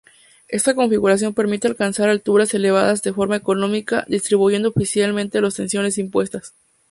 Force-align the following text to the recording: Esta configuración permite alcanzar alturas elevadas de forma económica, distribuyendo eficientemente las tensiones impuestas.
Esta 0.47 0.73
configuración 0.73 1.35
permite 1.35 1.67
alcanzar 1.67 2.09
alturas 2.09 2.55
elevadas 2.55 3.03
de 3.03 3.13
forma 3.13 3.35
económica, 3.35 4.03
distribuyendo 4.07 4.69
eficientemente 4.75 5.41
las 5.41 5.53
tensiones 5.53 5.99
impuestas. 5.99 6.55